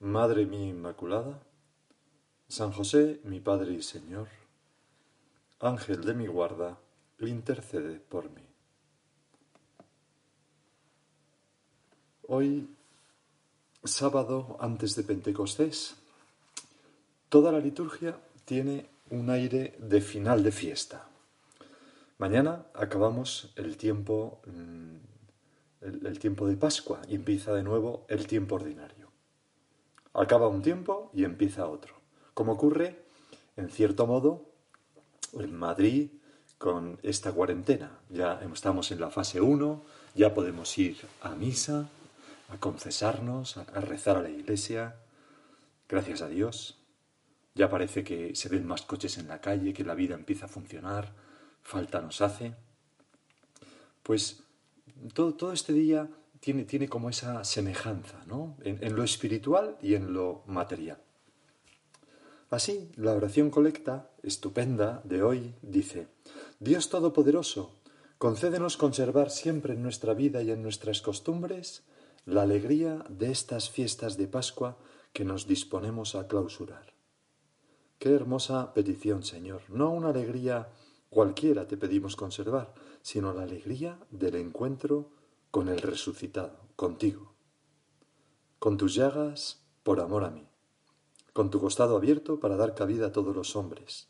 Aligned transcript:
Madre 0.00 0.46
mía 0.46 0.66
Inmaculada, 0.66 1.42
San 2.48 2.72
José, 2.72 3.20
mi 3.24 3.38
Padre 3.38 3.74
y 3.74 3.82
Señor, 3.82 4.28
Ángel 5.60 6.04
de 6.04 6.14
mi 6.14 6.26
guarda, 6.26 6.78
intercede 7.28 8.00
por 8.00 8.30
mí. 8.30 8.42
Hoy, 12.26 12.68
sábado 13.84 14.56
antes 14.60 14.96
de 14.96 15.02
Pentecostés, 15.02 15.96
toda 17.28 17.52
la 17.52 17.58
liturgia 17.58 18.18
tiene 18.44 18.88
un 19.10 19.28
aire 19.28 19.76
de 19.78 20.00
final 20.00 20.42
de 20.42 20.52
fiesta. 20.52 21.08
Mañana 22.18 22.64
acabamos 22.74 23.52
el 23.56 23.76
tiempo, 23.76 24.40
mm, 24.46 26.06
el, 26.06 26.18
tiempo 26.18 26.46
de 26.46 26.56
Pascua 26.56 27.00
y 27.08 27.16
empieza 27.16 27.52
de 27.52 27.62
nuevo 27.62 28.04
el 28.08 28.26
tiempo 28.26 28.56
ordinario. 28.56 28.99
Acaba 30.20 30.48
un 30.48 30.60
tiempo 30.60 31.10
y 31.14 31.24
empieza 31.24 31.66
otro. 31.66 31.94
Como 32.34 32.52
ocurre, 32.52 33.06
en 33.56 33.70
cierto 33.70 34.06
modo, 34.06 34.50
en 35.32 35.56
Madrid 35.56 36.10
con 36.58 36.98
esta 37.02 37.32
cuarentena. 37.32 38.00
Ya 38.10 38.38
estamos 38.52 38.90
en 38.90 39.00
la 39.00 39.08
fase 39.08 39.40
1, 39.40 39.82
ya 40.14 40.34
podemos 40.34 40.76
ir 40.76 40.98
a 41.22 41.30
misa, 41.30 41.88
a 42.50 42.58
confesarnos, 42.58 43.56
a 43.56 43.64
rezar 43.80 44.18
a 44.18 44.22
la 44.22 44.28
iglesia. 44.28 44.96
Gracias 45.88 46.20
a 46.20 46.28
Dios. 46.28 46.76
Ya 47.54 47.70
parece 47.70 48.04
que 48.04 48.36
se 48.36 48.50
ven 48.50 48.66
más 48.66 48.82
coches 48.82 49.16
en 49.16 49.26
la 49.26 49.40
calle, 49.40 49.72
que 49.72 49.84
la 49.84 49.94
vida 49.94 50.16
empieza 50.16 50.44
a 50.44 50.48
funcionar, 50.48 51.14
falta 51.62 52.02
nos 52.02 52.20
hace. 52.20 52.54
Pues 54.02 54.42
todo, 55.14 55.32
todo 55.32 55.54
este 55.54 55.72
día 55.72 56.10
tiene, 56.40 56.64
tiene 56.64 56.88
como 56.88 57.10
esa 57.10 57.44
semejanza, 57.44 58.22
¿no? 58.26 58.56
En, 58.62 58.96
lo 58.96 59.04
espiritual 59.04 59.76
y 59.80 59.94
en 59.94 60.12
lo 60.12 60.42
material. 60.46 60.98
Así, 62.48 62.90
la 62.96 63.12
oración 63.12 63.50
colecta, 63.50 64.10
estupenda, 64.22 65.02
de 65.04 65.22
hoy, 65.22 65.54
dice, 65.62 66.08
Dios 66.58 66.88
Todopoderoso, 66.88 67.76
concédenos 68.18 68.76
conservar 68.76 69.30
siempre 69.30 69.74
en 69.74 69.82
nuestra 69.82 70.14
vida 70.14 70.42
y 70.42 70.50
en 70.50 70.62
nuestras 70.62 71.00
costumbres 71.00 71.84
la 72.26 72.42
alegría 72.42 73.04
de 73.08 73.30
estas 73.30 73.70
fiestas 73.70 74.16
de 74.16 74.26
Pascua 74.26 74.78
que 75.12 75.24
nos 75.24 75.46
disponemos 75.46 76.14
a 76.14 76.26
clausurar. 76.26 76.92
Qué 77.98 78.14
hermosa 78.14 78.72
petición, 78.72 79.22
Señor. 79.22 79.62
No 79.68 79.90
una 79.90 80.08
alegría 80.08 80.68
cualquiera 81.10 81.68
te 81.68 81.76
pedimos 81.76 82.16
conservar, 82.16 82.72
sino 83.02 83.32
la 83.32 83.42
alegría 83.42 83.98
del 84.10 84.36
encuentro 84.36 85.10
con 85.50 85.68
el 85.68 85.80
resucitado, 85.80 86.68
contigo, 86.76 87.34
con 88.58 88.76
tus 88.76 88.94
llagas 88.94 89.64
por 89.82 90.00
amor 90.00 90.24
a 90.24 90.30
mí, 90.30 90.46
con 91.32 91.50
tu 91.50 91.60
costado 91.60 91.96
abierto 91.96 92.38
para 92.38 92.56
dar 92.56 92.74
cabida 92.74 93.08
a 93.08 93.12
todos 93.12 93.34
los 93.34 93.56
hombres. 93.56 94.08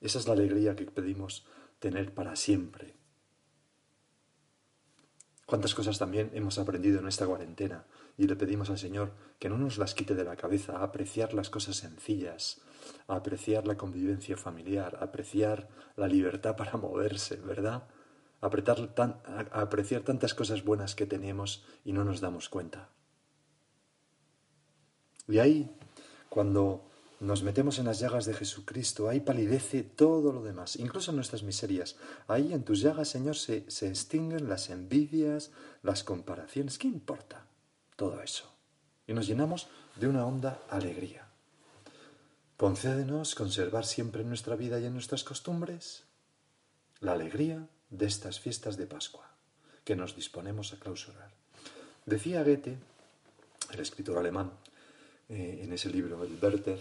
Esa 0.00 0.18
es 0.18 0.26
la 0.26 0.32
alegría 0.32 0.74
que 0.74 0.86
pedimos 0.86 1.46
tener 1.78 2.14
para 2.14 2.36
siempre. 2.36 2.94
Cuántas 5.46 5.74
cosas 5.74 5.98
también 5.98 6.30
hemos 6.32 6.58
aprendido 6.58 6.98
en 7.00 7.06
esta 7.06 7.26
cuarentena 7.26 7.84
y 8.16 8.26
le 8.26 8.34
pedimos 8.34 8.70
al 8.70 8.78
Señor 8.78 9.12
que 9.38 9.48
no 9.48 9.58
nos 9.58 9.78
las 9.78 9.94
quite 9.94 10.14
de 10.14 10.24
la 10.24 10.36
cabeza, 10.36 10.78
a 10.78 10.84
apreciar 10.84 11.34
las 11.34 11.50
cosas 11.50 11.76
sencillas, 11.76 12.62
a 13.08 13.16
apreciar 13.16 13.66
la 13.66 13.76
convivencia 13.76 14.36
familiar, 14.36 14.96
a 14.96 15.04
apreciar 15.04 15.68
la 15.96 16.08
libertad 16.08 16.56
para 16.56 16.76
moverse, 16.78 17.36
¿verdad? 17.36 17.86
A, 18.46 19.60
apreciar 19.60 20.02
tantas 20.02 20.34
cosas 20.34 20.64
buenas 20.64 20.94
que 20.94 21.06
tenemos 21.06 21.64
y 21.84 21.92
no 21.92 22.04
nos 22.04 22.20
damos 22.20 22.48
cuenta. 22.48 22.88
Y 25.28 25.38
ahí, 25.38 25.70
cuando 26.28 26.88
nos 27.18 27.42
metemos 27.42 27.78
en 27.78 27.86
las 27.86 27.98
llagas 27.98 28.26
de 28.26 28.34
Jesucristo, 28.34 29.08
ahí 29.08 29.20
palidece 29.20 29.82
todo 29.82 30.32
lo 30.32 30.42
demás, 30.42 30.76
incluso 30.76 31.12
nuestras 31.12 31.42
miserias. 31.42 31.96
Ahí 32.28 32.52
en 32.52 32.62
tus 32.62 32.80
llagas, 32.80 33.08
Señor, 33.08 33.36
se, 33.36 33.68
se 33.70 33.88
extinguen 33.88 34.48
las 34.48 34.70
envidias, 34.70 35.50
las 35.82 36.04
comparaciones. 36.04 36.78
¿Qué 36.78 36.88
importa 36.88 37.46
todo 37.96 38.22
eso? 38.22 38.52
Y 39.06 39.14
nos 39.14 39.26
llenamos 39.26 39.68
de 39.96 40.08
una 40.08 40.26
honda 40.26 40.60
alegría. 40.68 41.28
Concédenos 42.56 43.34
conservar 43.34 43.84
siempre 43.84 44.22
en 44.22 44.28
nuestra 44.28 44.56
vida 44.56 44.80
y 44.80 44.86
en 44.86 44.94
nuestras 44.94 45.24
costumbres 45.24 46.04
la 47.00 47.12
alegría 47.12 47.68
de 47.90 48.06
estas 48.06 48.40
fiestas 48.40 48.76
de 48.76 48.86
Pascua 48.86 49.30
que 49.84 49.94
nos 49.96 50.16
disponemos 50.16 50.72
a 50.72 50.78
clausurar. 50.78 51.30
Decía 52.04 52.42
Goethe, 52.42 52.76
el 53.72 53.80
escritor 53.80 54.18
alemán, 54.18 54.52
eh, 55.28 55.60
en 55.62 55.72
ese 55.72 55.90
libro, 55.90 56.22
el 56.24 56.38
Werther, 56.42 56.80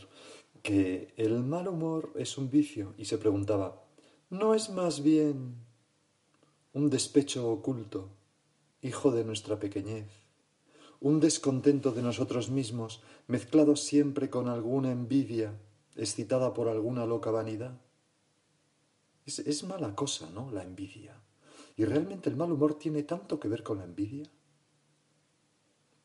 que 0.63 1.13
el 1.17 1.43
mal 1.43 1.67
humor 1.67 2.11
es 2.15 2.37
un 2.37 2.49
vicio 2.49 2.95
y 2.97 3.05
se 3.05 3.19
preguntaba, 3.19 3.83
¿no 4.31 4.55
es 4.55 4.71
más 4.71 5.03
bien 5.03 5.55
un 6.73 6.89
despecho 6.89 7.47
oculto, 7.47 8.09
hijo 8.81 9.11
de 9.11 9.23
nuestra 9.23 9.59
pequeñez, 9.59 10.07
un 10.99 11.19
descontento 11.19 11.91
de 11.91 12.01
nosotros 12.01 12.49
mismos, 12.49 13.03
mezclado 13.27 13.75
siempre 13.75 14.31
con 14.31 14.47
alguna 14.47 14.91
envidia, 14.91 15.53
excitada 15.95 16.53
por 16.55 16.69
alguna 16.69 17.05
loca 17.05 17.29
vanidad? 17.29 17.79
Es, 19.25 19.63
mala 19.63 19.95
cosa, 19.95 20.29
¿no? 20.29 20.51
La 20.51 20.63
envidia. 20.63 21.19
¿Y 21.75 21.85
realmente 21.85 22.29
el 22.29 22.35
mal 22.35 22.51
humor 22.51 22.77
tiene 22.77 23.03
tanto 23.03 23.39
que 23.39 23.47
ver 23.47 23.63
con 23.63 23.79
la 23.79 23.83
envidia? 23.83 24.29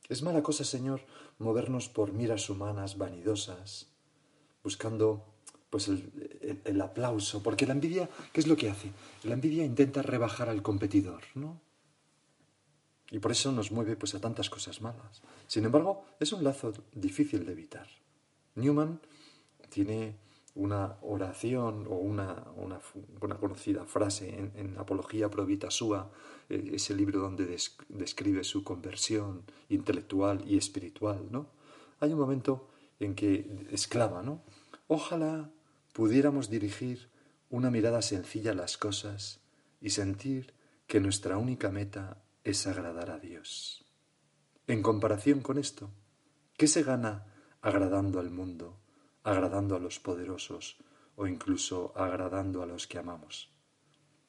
Es 0.09 0.23
mala 0.23 0.43
cosa, 0.43 0.65
Señor, 0.65 1.03
movernos 1.39 1.89
por 1.89 2.13
miras 2.13 2.49
humanas 2.51 2.99
vanidosas, 2.99 3.89
buscando 4.65 5.27
pues 5.69 5.87
el, 5.87 6.61
el, 6.65 6.81
aplauso, 6.81 7.43
porque 7.45 7.67
la 7.67 7.75
envidia, 7.75 8.09
¿qué 8.33 8.41
es 8.41 8.49
lo 8.49 8.57
que 8.57 8.71
hace? 8.71 8.91
La 9.23 9.35
envidia 9.35 9.65
intenta 9.65 10.03
rebajar 10.03 10.49
al 10.49 10.63
competidor, 10.63 11.23
¿no? 11.37 11.61
Y 13.11 13.19
por 13.19 13.33
eso 13.33 13.53
nos 13.53 13.71
mueve 13.71 13.97
pues 13.97 14.15
a 14.15 14.21
tantas 14.21 14.51
cosas 14.51 14.81
malas. 14.81 15.23
Sin 15.47 15.65
embargo, 15.65 16.05
es 16.19 16.33
un 16.33 16.43
lazo 16.43 16.73
difícil 16.93 17.45
de 17.45 17.53
evitar. 17.53 17.87
Newman 18.55 19.01
tiene 19.69 20.17
una 20.55 20.97
oración 21.03 21.87
o 21.89 21.97
una, 21.97 22.45
una, 22.57 23.37
conocida 23.37 23.85
frase 23.85 24.51
en, 24.55 24.77
Apología 24.79 25.31
Provita 25.31 25.71
Sua, 25.71 26.11
eh, 26.49 26.73
ese 26.75 26.95
libro 26.95 27.21
donde 27.21 27.47
describe 27.89 28.45
su 28.45 28.65
conversión 28.65 29.45
intelectual 29.69 30.43
y 30.47 30.57
espiritual, 30.57 31.29
¿no? 31.31 31.49
Hay 32.01 32.13
un 32.13 32.19
momento 32.19 32.69
en 32.99 33.15
que 33.15 33.67
exclama, 33.71 34.23
¿no? 34.23 34.43
Ojalá 34.89 35.51
pudiéramos 35.93 36.51
dirigir 36.51 37.11
una 37.49 37.71
mirada 37.71 38.03
sencilla 38.03 38.53
a 38.53 38.55
las 38.55 38.77
cosas 38.77 39.41
y 39.81 39.91
sentir 39.91 40.55
que 40.87 41.01
nuestra 41.01 41.37
única 41.39 41.71
meta 41.71 42.23
es 42.45 42.67
agradar 42.67 43.11
a 43.11 43.19
Dios. 43.19 43.85
En 44.67 44.83
comparación 44.83 45.41
con 45.41 45.59
esto, 45.59 45.91
¿qué 46.57 46.67
se 46.67 46.83
gana 46.83 47.27
agradando 47.61 48.21
al 48.21 48.31
mundo? 48.31 48.79
Agradando 49.23 49.77
a 49.77 49.79
los 49.79 50.01
poderosos 50.01 50.79
o 51.17 51.27
incluso 51.27 51.93
agradando 51.97 52.63
a 52.63 52.67
los 52.67 52.87
que 52.87 52.99
amamos. 52.99 53.51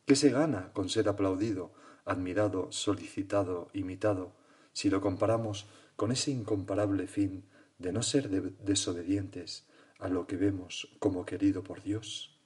¿Qué 0.06 0.16
se 0.16 0.30
gana 0.30 0.74
con 0.74 0.90
ser 0.90 1.08
aplaudido, 1.08 1.74
admirado, 2.06 2.72
solicitado, 2.72 3.70
imitado, 3.74 4.36
si 4.74 4.90
lo 4.90 5.00
comparamos 5.00 5.68
con 5.96 6.12
ese 6.12 6.32
incomparable 6.32 7.08
fin 7.08 7.46
de 7.78 7.92
no 7.92 8.04
ser 8.04 8.30
desobedientes 8.30 9.68
a 10.00 10.10
lo 10.10 10.28
que 10.28 10.36
vemos 10.36 10.96
como 11.00 11.26
querido 11.26 11.64
por 11.64 11.82
Dios? 11.82 12.40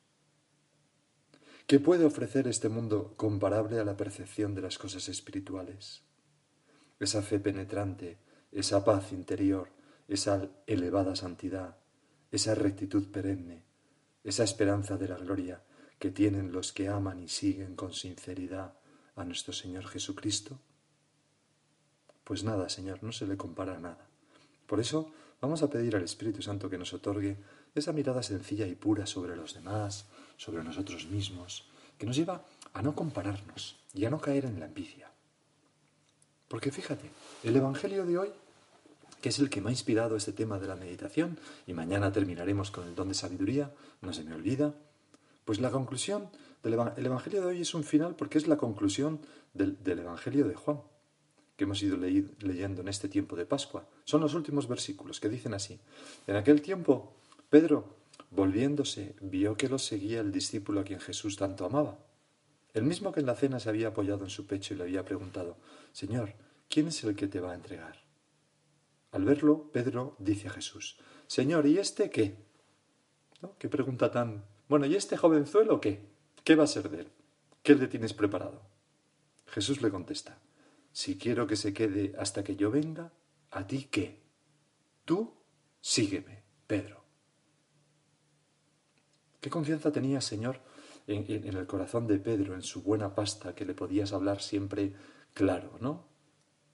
¿Qué 1.67 1.79
puede 1.79 2.05
ofrecer 2.05 2.47
este 2.47 2.69
mundo 2.69 3.15
comparable 3.17 3.79
a 3.79 3.85
la 3.85 3.97
percepción 3.97 4.53
de 4.53 4.61
las 4.61 4.77
cosas 4.77 5.09
espirituales? 5.09 6.03
Esa 6.99 7.23
fe 7.23 7.39
penetrante, 7.39 8.19
esa 8.51 8.85
paz 8.85 9.11
interior, 9.11 9.69
esa 10.07 10.47
elevada 10.67 11.15
santidad, 11.15 11.77
esa 12.31 12.55
rectitud 12.55 13.07
perenne, 13.07 13.63
esa 14.23 14.43
esperanza 14.43 14.97
de 14.97 15.07
la 15.07 15.17
gloria 15.17 15.61
que 15.99 16.11
tienen 16.11 16.51
los 16.51 16.73
que 16.73 16.87
aman 16.87 17.19
y 17.19 17.27
siguen 17.27 17.75
con 17.75 17.93
sinceridad 17.93 18.73
a 19.15 19.23
nuestro 19.23 19.53
Señor 19.53 19.87
Jesucristo? 19.87 20.59
Pues 22.23 22.43
nada, 22.43 22.69
Señor, 22.69 23.03
no 23.03 23.11
se 23.11 23.27
le 23.27 23.37
compara 23.37 23.79
nada. 23.79 24.07
Por 24.65 24.79
eso 24.79 25.13
Vamos 25.41 25.61
a 25.61 25.69
pedir 25.69 25.95
al 25.95 26.03
Espíritu 26.03 26.41
Santo 26.41 26.69
que 26.69 26.77
nos 26.77 26.93
otorgue 26.93 27.37
esa 27.75 27.93
mirada 27.93 28.23
sencilla 28.23 28.65
y 28.65 28.75
pura 28.75 29.05
sobre 29.05 29.35
los 29.35 29.53
demás, 29.53 30.05
sobre 30.37 30.63
nosotros 30.63 31.05
mismos, 31.05 31.67
que 31.97 32.07
nos 32.07 32.15
lleva 32.15 32.43
a 32.73 32.81
no 32.81 32.95
compararnos 32.95 33.75
y 33.93 34.05
a 34.05 34.09
no 34.09 34.19
caer 34.19 34.45
en 34.45 34.59
la 34.59 34.65
envidia. 34.65 35.11
Porque 36.47 36.71
fíjate, 36.71 37.09
el 37.43 37.55
Evangelio 37.55 38.05
de 38.05 38.17
hoy, 38.17 38.29
que 39.25 39.29
es 39.29 39.39
el 39.39 39.49
que 39.49 39.59
me 39.59 39.69
ha 39.69 39.71
inspirado 39.71 40.15
este 40.15 40.33
tema 40.33 40.59
de 40.59 40.67
la 40.67 40.75
meditación, 40.75 41.39
y 41.65 41.73
mañana 41.73 42.11
terminaremos 42.11 42.69
con 42.69 42.87
el 42.87 42.93
don 42.93 43.07
de 43.07 43.15
sabiduría, 43.15 43.73
no 44.03 44.13
se 44.13 44.23
me 44.23 44.35
olvida, 44.35 44.75
pues 45.45 45.59
la 45.59 45.71
conclusión 45.71 46.29
del 46.61 46.73
Evangelio 47.07 47.41
de 47.41 47.47
hoy 47.47 47.61
es 47.61 47.73
un 47.73 47.83
final 47.83 48.15
porque 48.15 48.37
es 48.37 48.47
la 48.47 48.57
conclusión 48.57 49.19
del, 49.55 49.79
Evangelio 49.83 50.47
de 50.47 50.53
Juan, 50.53 50.79
que 51.57 51.63
hemos 51.63 51.81
ido 51.81 51.97
leyendo 51.97 52.81
en 52.81 52.87
este 52.87 53.09
tiempo 53.09 53.35
de 53.35 53.47
Pascua. 53.47 53.89
Son 54.03 54.21
los 54.21 54.35
últimos 54.35 54.67
versículos 54.67 55.19
que 55.19 55.27
dicen 55.27 55.55
así. 55.55 55.79
En 56.27 56.35
aquel 56.35 56.61
tiempo, 56.61 57.15
Pedro, 57.49 57.95
volviéndose, 58.29 59.15
vio 59.21 59.57
que 59.57 59.69
lo 59.69 59.79
seguía 59.79 60.21
el 60.21 60.31
discípulo 60.31 60.81
a 60.81 60.83
quien 60.83 60.99
Jesús 60.99 61.35
tanto 61.35 61.65
amaba. 61.65 61.97
El 62.75 62.83
mismo 62.83 63.11
que 63.11 63.21
en 63.21 63.25
la 63.25 63.33
cena 63.33 63.59
se 63.59 63.69
había 63.69 63.87
apoyado 63.87 64.23
en 64.23 64.29
su 64.29 64.45
pecho 64.45 64.75
y 64.75 64.77
le 64.77 64.83
había 64.83 65.03
preguntado, 65.03 65.57
Señor, 65.93 66.35
¿quién 66.69 66.89
es 66.89 67.03
el 67.03 67.15
que 67.15 67.25
te 67.25 67.39
va 67.39 67.53
a 67.53 67.55
entregar? 67.55 68.04
Al 69.15 69.23
verlo, 69.23 69.71
Pedro 69.71 70.17
dice 70.19 70.49
a 70.49 70.51
Jesús, 70.51 70.97
Señor, 71.25 71.65
¿y 71.67 71.77
este 71.77 72.09
qué? 72.09 72.35
¿No? 73.41 73.57
¿Qué 73.57 73.69
pregunta 73.69 74.11
tan... 74.11 74.43
Bueno, 74.67 74.85
¿y 74.87 74.95
este 74.95 75.15
jovenzuelo 75.15 75.79
qué? 75.79 76.01
¿Qué 76.43 76.57
va 76.57 76.65
a 76.65 76.67
ser 76.67 76.89
de 76.89 76.99
él? 76.99 77.11
¿Qué 77.63 77.75
le 77.75 77.87
tienes 77.87 78.13
preparado? 78.13 78.61
Jesús 79.47 79.81
le 79.81 79.89
contesta, 79.89 80.37
si 80.91 81.17
quiero 81.17 81.47
que 81.47 81.55
se 81.55 81.73
quede 81.73 82.13
hasta 82.19 82.43
que 82.43 82.57
yo 82.57 82.69
venga, 82.69 83.13
¿a 83.51 83.65
ti 83.65 83.87
qué? 83.89 84.21
Tú 85.05 85.33
sígueme, 85.79 86.43
Pedro. 86.67 87.01
¿Qué 89.39 89.49
confianza 89.49 89.93
tenía, 89.93 90.19
Señor, 90.19 90.59
en, 91.07 91.25
el 91.29 91.65
corazón 91.67 92.05
de 92.05 92.19
Pedro, 92.19 92.53
en 92.53 92.63
su 92.63 92.83
buena 92.83 93.15
pasta, 93.15 93.55
que 93.55 93.63
le 93.63 93.75
podías 93.75 94.11
hablar 94.11 94.41
siempre 94.41 94.91
claro, 95.33 95.77
¿no? 95.79 96.05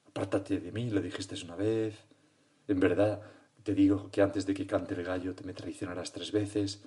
Apártate 0.07 0.59
de 0.59 0.71
mí, 0.71 0.89
lo 0.89 1.01
dijiste 1.01 1.35
una 1.45 1.55
vez. 1.55 2.09
En 2.67 2.79
verdad, 2.79 3.21
te 3.63 3.75
digo 3.75 4.09
que 4.11 4.21
antes 4.21 4.45
de 4.45 4.53
que 4.53 4.67
cante 4.67 4.95
el 4.95 5.03
gallo 5.03 5.35
te 5.35 5.43
me 5.43 5.53
traicionarás 5.53 6.11
tres 6.11 6.31
veces. 6.31 6.81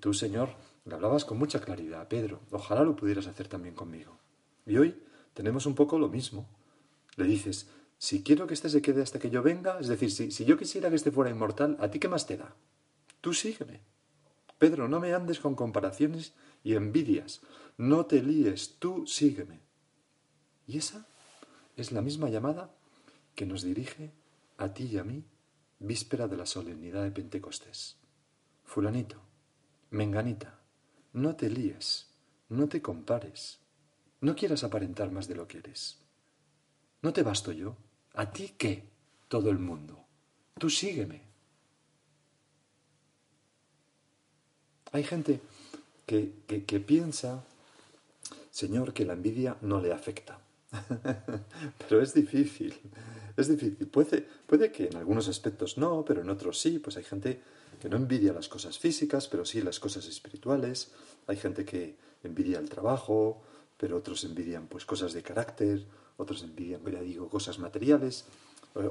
Tú, 0.00 0.14
Señor, 0.14 0.50
le 0.84 0.94
hablabas 0.94 1.24
con 1.24 1.38
mucha 1.38 1.60
claridad 1.60 2.00
a 2.00 2.08
Pedro. 2.08 2.40
Ojalá 2.50 2.82
lo 2.82 2.96
pudieras 2.96 3.26
hacer 3.26 3.48
también 3.48 3.74
conmigo. 3.74 4.18
Y 4.66 4.76
hoy 4.76 5.02
tenemos 5.34 5.66
un 5.66 5.74
poco 5.74 5.98
lo 5.98 6.08
mismo. 6.08 6.48
Le 7.16 7.24
dices, 7.24 7.68
si 7.98 8.22
quiero 8.22 8.46
que 8.46 8.54
éste 8.54 8.68
se 8.68 8.82
quede 8.82 9.02
hasta 9.02 9.18
que 9.18 9.30
yo 9.30 9.42
venga, 9.42 9.78
es 9.80 9.88
decir, 9.88 10.10
si, 10.10 10.30
si 10.30 10.44
yo 10.44 10.56
quisiera 10.56 10.88
que 10.88 10.96
éste 10.96 11.10
fuera 11.10 11.30
inmortal, 11.30 11.76
¿a 11.80 11.90
ti 11.90 11.98
qué 11.98 12.08
más 12.08 12.26
te 12.26 12.36
da? 12.36 12.54
Tú 13.20 13.32
sígueme. 13.32 13.80
Pedro, 14.58 14.88
no 14.88 15.00
me 15.00 15.12
andes 15.12 15.40
con 15.40 15.54
comparaciones 15.54 16.34
y 16.62 16.74
envidias. 16.74 17.42
No 17.76 18.06
te 18.06 18.22
líes, 18.22 18.76
tú 18.78 19.06
sígueme. 19.06 19.60
Y 20.66 20.78
esa 20.78 21.06
es 21.76 21.92
la 21.92 22.02
misma 22.02 22.28
llamada 22.28 22.70
que 23.34 23.46
nos 23.46 23.62
dirige 23.62 24.12
a 24.62 24.72
ti 24.72 24.84
y 24.84 24.98
a 24.98 25.04
mí 25.04 25.24
víspera 25.80 26.28
de 26.28 26.36
la 26.36 26.46
solemnidad 26.46 27.02
de 27.02 27.10
Pentecostés. 27.10 27.96
Fulanito, 28.64 29.16
menganita, 29.90 30.60
no 31.12 31.34
te 31.34 31.50
líes, 31.50 32.06
no 32.48 32.68
te 32.68 32.80
compares, 32.80 33.58
no 34.20 34.36
quieras 34.36 34.62
aparentar 34.62 35.10
más 35.10 35.26
de 35.26 35.34
lo 35.34 35.48
que 35.48 35.58
eres. 35.58 35.98
¿No 37.02 37.12
te 37.12 37.24
basto 37.24 37.50
yo? 37.50 37.76
¿A 38.14 38.30
ti 38.30 38.54
qué? 38.56 38.84
Todo 39.26 39.50
el 39.50 39.58
mundo. 39.58 40.04
Tú 40.56 40.70
sígueme. 40.70 41.22
Hay 44.92 45.02
gente 45.02 45.40
que, 46.06 46.32
que, 46.46 46.80
piensa, 46.80 47.42
Señor, 48.50 48.92
que 48.92 49.04
la 49.04 49.14
envidia 49.14 49.56
no 49.62 49.80
le 49.80 49.92
afecta. 49.92 50.38
pero 51.78 52.00
es 52.00 52.14
difícil, 52.14 52.78
es 53.36 53.48
difícil. 53.48 53.86
Puede, 53.88 54.26
puede 54.46 54.72
que 54.72 54.86
en 54.86 54.96
algunos 54.96 55.28
aspectos 55.28 55.78
no, 55.78 56.04
pero 56.04 56.22
en 56.22 56.30
otros 56.30 56.60
sí. 56.60 56.78
Pues 56.78 56.96
hay 56.96 57.04
gente 57.04 57.40
que 57.80 57.88
no 57.88 57.96
envidia 57.96 58.32
las 58.32 58.48
cosas 58.48 58.78
físicas, 58.78 59.28
pero 59.28 59.44
sí 59.44 59.62
las 59.62 59.80
cosas 59.80 60.06
espirituales. 60.06 60.92
Hay 61.26 61.36
gente 61.36 61.64
que 61.64 61.96
envidia 62.22 62.58
el 62.58 62.68
trabajo, 62.68 63.42
pero 63.76 63.96
otros 63.96 64.24
envidian 64.24 64.66
pues 64.66 64.84
cosas 64.84 65.12
de 65.12 65.22
carácter, 65.22 65.86
otros 66.16 66.42
envidian, 66.42 66.82
ya 66.84 67.00
digo, 67.00 67.28
cosas 67.28 67.58
materiales, 67.58 68.26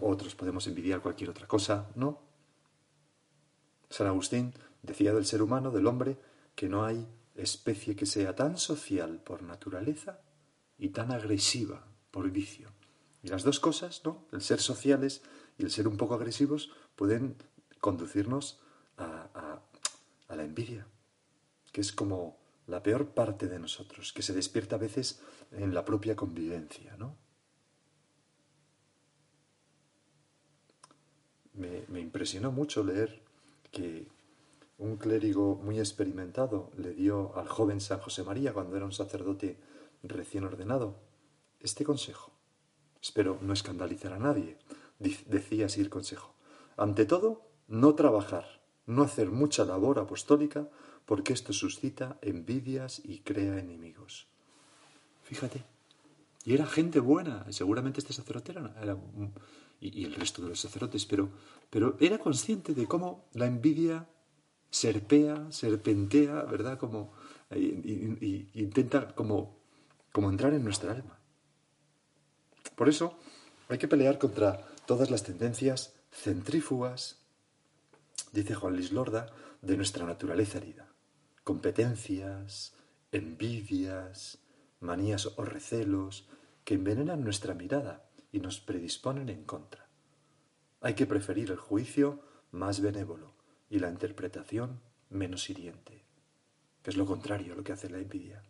otros 0.02 0.36
podemos 0.36 0.68
envidiar 0.68 1.02
cualquier 1.02 1.30
otra 1.30 1.48
cosa, 1.48 1.90
¿no? 1.96 2.20
San 3.90 4.08
Agustín 4.08 4.54
Decía 4.82 5.14
del 5.14 5.26
ser 5.26 5.42
humano, 5.42 5.72
del 5.72 5.86
hombre, 5.86 6.18
que 6.56 6.68
no 6.68 6.86
hay 6.86 7.08
especie 7.36 7.96
que 7.96 8.06
sea 8.06 8.36
tan 8.36 8.58
social 8.58 9.22
por 9.24 9.44
naturaleza 9.44 10.20
y 10.78 10.90
tan 10.90 11.12
agresiva 11.12 11.86
por 12.10 12.30
vicio. 12.32 12.70
Y 13.24 13.30
las 13.30 13.44
dos 13.44 13.60
cosas, 13.60 14.02
¿no? 14.04 14.26
El 14.32 14.42
ser 14.42 14.60
sociales 14.60 15.22
y 15.58 15.64
el 15.64 15.72
ser 15.72 15.88
un 15.88 15.98
poco 15.98 16.16
agresivos 16.16 16.72
pueden 16.96 17.36
conducirnos 17.80 18.60
a, 18.98 19.60
la 20.30 20.44
envidia, 20.44 20.88
que 21.74 21.82
es 21.82 21.92
como 21.92 22.38
la 22.66 22.82
peor 22.82 23.10
parte 23.10 23.50
de 23.50 23.60
nosotros, 23.60 24.14
que 24.14 24.22
se 24.22 24.34
despierta 24.34 24.78
a 24.78 24.80
veces 24.80 25.20
en 25.52 25.74
la 25.74 25.84
propia 25.84 26.16
convivencia, 26.16 26.96
¿no? 26.96 27.18
Me, 31.54 31.84
me 31.90 32.00
impresionó 32.00 32.52
mucho 32.54 32.82
leer 32.84 33.22
que 33.72 34.08
un 34.78 34.96
clérigo 34.96 35.56
muy 35.56 35.80
experimentado 35.80 36.72
le 36.78 36.94
dio 36.94 37.36
al 37.38 37.50
joven 37.50 37.82
San 37.82 38.00
José 38.00 38.24
María 38.24 38.54
cuando 38.54 38.78
era 38.78 38.86
un 38.86 38.94
sacerdote 38.94 39.58
recién 40.02 40.46
ordenado 40.46 40.96
este 41.60 41.84
consejo. 41.84 42.31
Espero 43.02 43.40
no 43.42 43.54
escandalizar 43.54 44.14
a 44.14 44.20
nadie. 44.20 44.58
Decía 45.00 45.66
así 45.66 45.82
el 45.82 45.90
consejo. 45.90 46.36
Ante 46.78 47.06
todo, 47.06 47.50
no 47.68 47.96
trabajar, 47.96 48.62
no 48.86 49.04
hacer 49.04 49.32
mucha 49.32 49.66
labor 49.66 50.00
apostólica, 50.00 50.70
porque 51.06 51.34
esto 51.34 51.54
suscita 51.54 52.18
envidias 52.22 53.02
y 53.04 53.20
crea 53.20 53.60
enemigos. 53.60 54.28
Fíjate. 55.24 55.64
Y 56.44 56.54
era 56.54 56.66
gente 56.66 57.00
buena, 57.00 57.46
seguramente 57.52 58.00
este 58.00 58.14
sacerdote 58.14 58.54
era, 58.54 58.98
y, 59.80 60.06
el 60.06 60.16
resto 60.16 60.42
de 60.42 60.50
los 60.50 60.60
sacerdotes, 60.60 61.06
pero, 61.06 61.30
pero 61.70 61.98
era 62.00 62.18
consciente 62.18 62.74
de 62.74 62.88
cómo 62.88 63.26
la 63.34 63.46
envidia 63.46 64.08
serpea, 64.70 65.52
serpentea, 65.52 66.44
¿verdad? 66.44 66.80
Como 66.80 67.14
y, 67.56 68.50
intenta 68.54 69.14
como, 69.14 69.58
como 70.12 70.30
entrar 70.30 70.54
en 70.54 70.64
nuestra 70.64 70.92
alma. 70.94 71.21
Por 72.76 72.90
eso 72.90 73.18
hay 73.70 73.78
que 73.78 73.88
pelear 73.88 74.18
contra 74.18 74.66
todas 74.86 75.12
las 75.12 75.24
tendencias 75.24 75.94
centrífugas, 76.12 77.20
dice 78.32 78.56
Juan 78.56 78.76
Luis 78.76 78.92
Lorda, 78.92 79.34
de 79.62 79.78
nuestra 79.78 80.06
naturaleza 80.06 80.58
herida. 80.58 80.88
Competencias, 81.44 82.74
envidias, 83.12 84.40
manías 84.80 85.28
o 85.38 85.44
recelos 85.44 86.28
que 86.64 86.76
envenenan 86.76 87.24
nuestra 87.24 87.54
mirada 87.54 88.06
y 88.32 88.40
nos 88.40 88.60
predisponen 88.60 89.30
en 89.30 89.44
contra. 89.44 89.88
Hay 90.82 90.96
que 90.96 91.06
preferir 91.06 91.52
el 91.52 91.58
juicio 91.58 92.22
más 92.52 92.82
benévolo, 92.82 93.34
y 93.72 93.80
la 93.80 93.90
interpretación 93.90 94.82
menos 95.10 95.50
hiriente, 95.50 96.04
que 96.84 96.90
es 96.90 96.98
lo 96.98 97.06
contrario 97.06 97.54
a 97.54 97.56
lo 97.56 97.64
que 97.64 97.72
hace 97.72 97.90
la 97.90 98.00
envidia. 98.00 98.44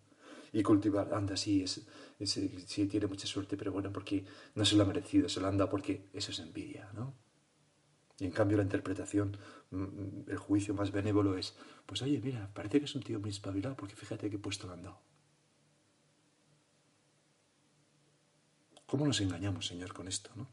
Y 0.54 0.64
cultivar, 0.64 1.14
anda, 1.14 1.38
sí, 1.38 1.64
es, 1.64 1.88
sí, 2.26 2.88
tiene 2.88 3.08
mucha 3.08 3.26
suerte, 3.26 3.56
pero 3.56 3.72
bueno, 3.72 3.92
porque 3.92 4.26
no 4.56 4.66
se 4.66 4.76
lo 4.76 4.84
ha 4.84 4.86
merecido, 4.86 5.30
se 5.30 5.40
lo 5.40 5.48
anda 5.48 5.70
porque 5.70 6.10
eso 6.14 6.32
es 6.32 6.40
envidia, 6.40 6.90
¿no? 6.94 7.16
Y 8.20 8.26
en 8.26 8.32
cambio 8.32 8.58
la 8.58 8.64
interpretación, 8.64 9.38
mm, 9.72 10.30
el 10.30 10.38
juicio 10.38 10.74
más 10.74 10.92
benévolo 10.92 11.38
es, 11.38 11.56
pues 11.86 12.02
oye, 12.02 12.20
mira, 12.22 12.52
parece 12.54 12.80
que 12.80 12.86
es 12.86 12.96
un 12.96 13.02
tío 13.02 13.20
muy 13.20 13.32
espabilado 13.32 13.76
porque 13.76 13.96
fíjate 13.96 14.30
qué 14.30 14.38
puesto 14.38 14.68
le 14.68 14.74
han 14.74 14.84
dado. 14.84 15.02
¿Cómo 18.86 19.08
nos 19.08 19.22
engañamos, 19.22 19.66
Señor, 19.66 19.94
con 19.94 20.08
esto, 20.08 20.32
no? 20.36 20.50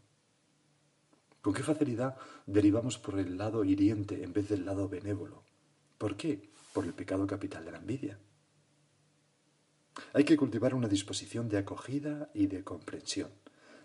¿Con 1.43 1.53
qué 1.53 1.63
facilidad 1.63 2.17
derivamos 2.47 2.99
por 2.99 3.19
el 3.19 3.37
lado 3.37 3.65
hiriente 3.65 4.23
en 4.23 4.33
vez 4.33 4.49
del 4.49 4.65
lado 4.65 4.89
benévolo? 4.89 5.43
¿Por 5.99 6.17
qué? 6.17 6.51
Por 6.73 6.85
el 6.85 6.95
pecado 6.95 7.27
capital 7.27 7.65
de 7.65 7.73
la 7.73 7.79
envidia. 7.79 8.19
Hay 10.13 10.25
que 10.25 10.37
cultivar 10.37 10.75
una 10.75 10.89
disposición 10.89 11.49
de 11.49 11.59
acogida 11.59 12.31
y 12.35 12.47
de 12.47 12.65
comprensión. 12.65 13.31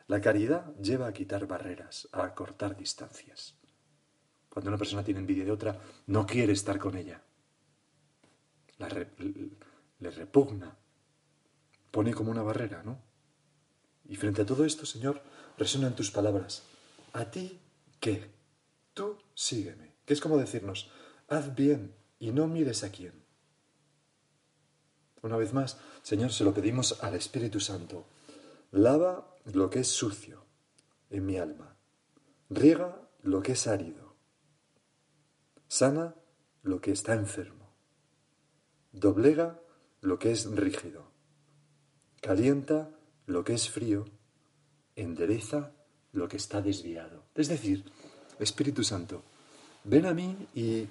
La 0.08 0.22
caridad 0.22 0.76
lleva 0.78 1.08
a 1.08 1.14
quitar 1.14 1.48
barreras, 1.48 2.10
a 2.12 2.24
acortar 2.24 2.76
distancias. 2.76 3.56
Cuando 4.50 4.70
una 4.70 4.78
persona 4.78 5.04
tiene 5.04 5.20
envidia 5.22 5.46
de 5.46 5.52
otra, 5.52 5.80
no 6.08 6.26
quiere 6.26 6.54
estar 6.54 6.78
con 6.78 6.98
ella. 6.98 7.22
le 10.00 10.12
repugna. 10.12 10.78
Pone 11.92 12.14
como 12.14 12.32
una 12.32 12.44
barrera, 12.44 12.84
¿no? 12.84 13.00
Y 14.06 14.16
frente 14.16 14.42
a 14.42 14.46
todo 14.46 14.66
esto, 14.66 14.86
Señor, 14.86 15.22
resuenan 15.58 15.96
tus 15.96 16.12
palabras. 16.12 16.64
¿A 17.14 17.32
ti 17.32 17.60
qué? 18.00 18.32
Tú 18.94 19.18
sígueme. 19.34 19.94
Que 20.06 20.14
es 20.14 20.22
como 20.22 20.38
decirnos, 20.38 20.92
haz 21.30 21.56
bien 21.56 21.96
y 22.20 22.32
no 22.32 22.48
mires 22.48 22.84
a 22.84 22.92
quién. 22.92 23.23
Una 25.24 25.38
vez 25.38 25.54
más, 25.54 25.78
Señor, 26.02 26.34
se 26.34 26.44
lo 26.44 26.54
pedimos 26.54 27.02
al 27.02 27.16
Espíritu 27.16 27.62
Santo. 27.62 28.06
Lava 28.72 29.34
lo 29.46 29.70
que 29.70 29.80
es 29.80 29.88
sucio 29.88 30.44
en 31.10 31.26
mi 31.26 31.38
alma. 31.38 31.78
Riega 32.50 33.02
lo 33.22 33.42
que 33.42 33.54
es 33.54 33.68
árido. 33.68 34.16
Sana 35.70 36.14
lo 36.62 36.82
que 36.82 36.92
está 36.92 37.14
enfermo. 37.14 37.74
Doblega 38.92 39.62
lo 40.02 40.20
que 40.20 40.34
es 40.34 40.46
rígido. 40.46 41.10
Calienta 42.22 42.92
lo 43.26 43.46
que 43.46 43.54
es 43.54 43.70
frío. 43.70 44.04
Endereza 44.98 45.72
lo 46.12 46.28
que 46.28 46.36
está 46.36 46.62
desviado. 46.62 47.24
Es 47.34 47.48
decir, 47.48 47.86
Espíritu 48.40 48.84
Santo, 48.84 49.24
ven 49.86 50.06
a 50.06 50.14
mí 50.14 50.50
y 50.54 50.86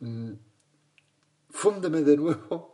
mm, 0.00 0.32
fúndeme 1.48 2.02
de 2.02 2.16
nuevo 2.18 2.71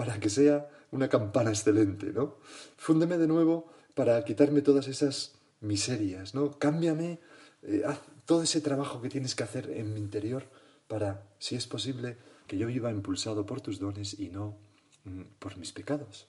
para 0.00 0.18
que 0.18 0.30
sea 0.30 0.66
una 0.92 1.10
campana 1.10 1.50
excelente, 1.50 2.06
¿no? 2.10 2.38
Fúndeme 2.78 3.18
de 3.18 3.28
nuevo 3.28 3.70
para 3.94 4.24
quitarme 4.24 4.62
todas 4.62 4.88
esas 4.88 5.34
miserias, 5.60 6.34
¿no? 6.34 6.58
Cámbiame, 6.58 7.18
eh, 7.64 7.82
haz 7.86 8.00
todo 8.24 8.42
ese 8.42 8.62
trabajo 8.62 9.02
que 9.02 9.10
tienes 9.10 9.34
que 9.34 9.42
hacer 9.42 9.68
en 9.68 9.92
mi 9.92 10.00
interior 10.00 10.44
para, 10.88 11.22
si 11.38 11.54
es 11.54 11.66
posible, 11.66 12.16
que 12.46 12.56
yo 12.56 12.68
viva 12.68 12.90
impulsado 12.90 13.44
por 13.44 13.60
tus 13.60 13.78
dones 13.78 14.18
y 14.18 14.30
no 14.30 14.56
mm, 15.04 15.36
por 15.38 15.58
mis 15.58 15.72
pecados. 15.72 16.26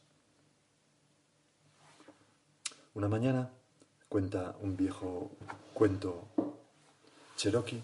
Una 2.93 3.07
mañana 3.07 3.51
cuenta 4.09 4.57
un 4.59 4.75
viejo 4.75 5.31
cuento 5.73 6.27
cherokee. 7.37 7.81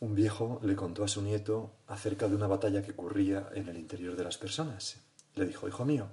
Un 0.00 0.14
viejo 0.14 0.60
le 0.62 0.74
contó 0.74 1.04
a 1.04 1.08
su 1.08 1.20
nieto 1.20 1.76
acerca 1.86 2.26
de 2.26 2.34
una 2.34 2.46
batalla 2.46 2.82
que 2.82 2.92
ocurría 2.92 3.50
en 3.52 3.68
el 3.68 3.76
interior 3.76 4.16
de 4.16 4.24
las 4.24 4.38
personas. 4.38 4.98
Le 5.34 5.44
dijo, 5.44 5.68
hijo 5.68 5.84
mío, 5.84 6.08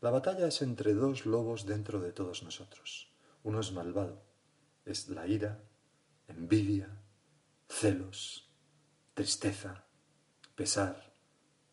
la 0.00 0.10
batalla 0.10 0.46
es 0.46 0.62
entre 0.62 0.94
dos 0.94 1.26
lobos 1.26 1.66
dentro 1.66 2.00
de 2.00 2.12
todos 2.12 2.42
nosotros. 2.42 3.12
Uno 3.42 3.60
es 3.60 3.72
malvado, 3.72 4.22
es 4.86 5.10
la 5.10 5.26
ira, 5.26 5.60
envidia, 6.28 6.88
celos, 7.68 8.48
tristeza, 9.12 9.84
pesar, 10.54 11.12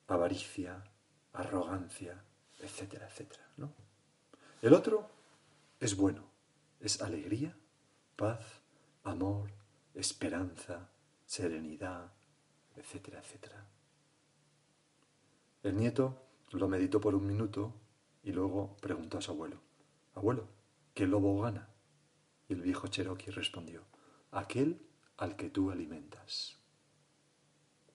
avaricia, 0.08 0.84
arrogancia, 1.32 2.22
etcétera, 2.60 3.08
etcétera. 3.08 3.48
¿no? 3.55 3.74
El 4.62 4.74
otro 4.74 5.10
es 5.79 5.96
bueno, 5.96 6.29
es 6.82 7.01
alegría, 7.01 7.58
paz, 8.17 8.43
amor, 9.03 9.50
esperanza, 9.93 10.89
serenidad, 11.34 12.13
etcétera, 12.75 13.20
etcétera. 13.20 13.66
El 15.63 15.75
nieto 15.75 16.28
lo 16.52 16.68
meditó 16.68 17.02
por 17.02 17.16
un 17.16 17.25
minuto 17.25 17.74
y 18.22 18.32
luego 18.32 18.78
preguntó 18.80 19.18
a 19.18 19.22
su 19.22 19.32
abuelo, 19.32 19.60
Abuelo, 20.13 20.48
¿qué 20.94 21.08
lobo 21.08 21.42
gana? 21.42 21.70
Y 22.48 22.54
el 22.54 22.62
viejo 22.62 22.86
Cherokee 22.86 23.32
respondió, 23.32 23.82
aquel 24.30 24.86
al 25.18 25.36
que 25.36 25.50
tú 25.50 25.72
alimentas. 25.72 26.60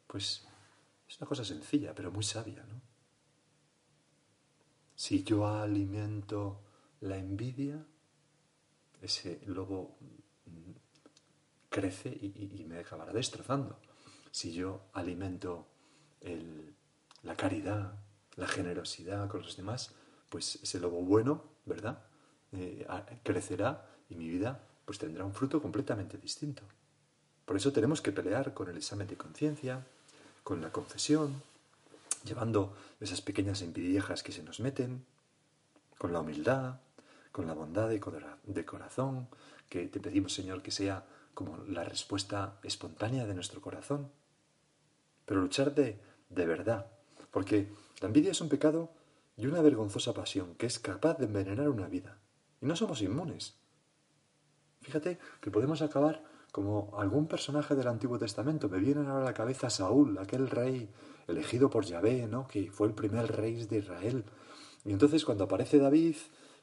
Pues 0.08 0.44
es 1.06 1.20
una 1.20 1.28
cosa 1.28 1.44
sencilla, 1.44 1.94
pero 1.94 2.10
muy 2.10 2.24
sabia, 2.24 2.64
¿no? 2.64 2.80
Si 4.96 5.22
yo 5.22 5.46
alimento 5.46 6.64
la 7.02 7.18
envidia, 7.18 7.86
ese 9.00 9.40
lobo 9.46 9.96
crece 11.78 12.08
y, 12.08 12.64
me 12.66 12.80
acabará 12.80 13.12
destrozando. 13.12 13.78
Si 14.32 14.52
yo 14.52 14.80
alimento 14.94 15.66
la 17.22 17.36
caridad, 17.36 17.92
la 18.36 18.48
generosidad 18.48 19.28
con 19.28 19.42
los 19.42 19.56
demás, 19.56 19.94
pues 20.28 20.58
ese 20.62 20.80
lobo 20.80 21.00
bueno, 21.02 21.42
¿verdad? 21.66 22.02
Eh, 22.52 22.86
crecerá 23.22 23.86
y 24.10 24.16
mi 24.16 24.28
vida 24.28 24.60
pues 24.84 24.98
tendrá 24.98 25.24
un 25.24 25.34
fruto 25.34 25.62
completamente 25.62 26.18
distinto. 26.18 26.62
Por 27.44 27.56
eso 27.56 27.72
tenemos 27.72 28.00
que 28.00 28.12
pelear 28.12 28.54
con 28.54 28.68
el 28.68 28.76
examen 28.76 29.06
de 29.06 29.16
conciencia, 29.16 29.86
con 30.42 30.60
la 30.60 30.72
confesión, 30.72 31.42
llevando 32.24 32.74
esas 33.00 33.20
pequeñas 33.20 33.62
envidiejas 33.62 34.22
que 34.22 34.32
se 34.32 34.42
nos 34.42 34.60
meten, 34.60 35.04
con 35.98 36.12
la 36.12 36.20
humildad, 36.20 36.80
con 37.32 37.46
la 37.46 37.54
bondad 37.54 37.88
de 37.88 38.64
corazón, 38.64 39.28
que 39.68 39.86
te 39.86 40.00
pedimos, 40.00 40.32
Señor, 40.32 40.62
que 40.62 40.70
sea 40.70 41.04
como 41.38 41.56
la 41.68 41.84
respuesta 41.84 42.58
espontánea 42.64 43.24
de 43.24 43.32
nuestro 43.32 43.60
corazón. 43.60 44.10
Pero 45.24 45.40
luchar 45.40 45.72
de, 45.72 46.00
de 46.30 46.46
verdad, 46.46 46.90
porque 47.30 47.68
la 48.00 48.08
envidia 48.08 48.32
es 48.32 48.40
un 48.40 48.48
pecado 48.48 48.90
y 49.36 49.46
una 49.46 49.62
vergonzosa 49.62 50.12
pasión 50.12 50.56
que 50.56 50.66
es 50.66 50.80
capaz 50.80 51.16
de 51.16 51.26
envenenar 51.26 51.68
una 51.68 51.86
vida. 51.86 52.18
Y 52.60 52.66
no 52.66 52.74
somos 52.74 53.02
inmunes. 53.02 53.54
Fíjate 54.80 55.20
que 55.40 55.52
podemos 55.52 55.80
acabar 55.80 56.24
como 56.50 56.98
algún 56.98 57.28
personaje 57.28 57.76
del 57.76 57.86
Antiguo 57.86 58.18
Testamento. 58.18 58.68
Me 58.68 58.80
viene 58.80 59.02
ahora 59.02 59.22
a 59.22 59.26
la 59.26 59.34
cabeza 59.34 59.70
Saúl, 59.70 60.18
aquel 60.18 60.50
rey 60.50 60.90
elegido 61.28 61.70
por 61.70 61.84
Yahvé, 61.84 62.26
¿no? 62.26 62.48
que 62.48 62.68
fue 62.72 62.88
el 62.88 62.94
primer 62.94 63.30
rey 63.30 63.64
de 63.64 63.78
Israel. 63.78 64.24
Y 64.84 64.90
entonces 64.90 65.24
cuando 65.24 65.44
aparece 65.44 65.78
David, 65.78 66.16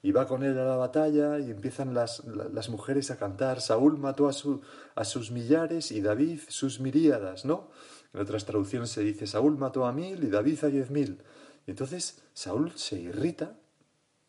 y 0.06 0.12
va 0.12 0.28
con 0.28 0.44
él 0.44 0.56
a 0.60 0.66
la 0.66 0.76
batalla 0.76 1.40
y 1.40 1.50
empiezan 1.50 1.96
las, 1.96 2.22
mujeres 2.70 3.10
a 3.10 3.18
cantar, 3.18 3.60
Saúl 3.60 3.98
mató 3.98 4.28
a, 4.28 4.34
su, 4.34 4.62
a 4.94 5.04
sus 5.04 5.32
millares 5.32 5.92
y 5.92 6.00
David 6.00 6.42
sus 6.48 6.80
miríadas, 6.80 7.44
¿no? 7.44 7.72
En 8.14 8.20
otras 8.20 8.46
traducciones 8.46 8.92
se 8.92 9.02
dice, 9.02 9.26
Saúl 9.26 9.58
mató 9.58 9.84
a 9.84 9.92
mil 9.92 10.24
y 10.24 10.28
David 10.28 10.64
a 10.64 10.68
diez 10.68 10.92
mil. 10.92 11.24
Y 11.66 11.72
entonces 11.72 12.22
Saúl 12.36 12.74
se 12.76 13.00
irrita 13.00 13.58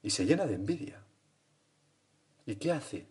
y 0.02 0.08
se 0.08 0.24
llena 0.24 0.46
de 0.46 0.54
envidia. 0.54 1.04
¿Y 2.46 2.54
qué 2.54 2.72
hace? 2.72 3.06